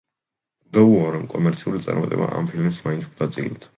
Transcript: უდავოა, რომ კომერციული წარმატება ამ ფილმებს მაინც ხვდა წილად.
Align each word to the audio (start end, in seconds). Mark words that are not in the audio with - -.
უდავოა, 0.69 1.11
რომ 1.15 1.27
კომერციული 1.33 1.81
წარმატება 1.85 2.31
ამ 2.41 2.49
ფილმებს 2.55 2.81
მაინც 2.89 3.07
ხვდა 3.11 3.29
წილად. 3.37 3.69